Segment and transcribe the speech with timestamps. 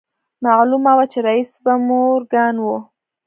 [0.45, 2.67] معلومه وه چې رييس به مورګان و.